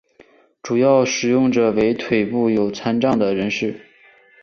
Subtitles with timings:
[0.63, 3.79] 主要使用者为腿部有残障人士。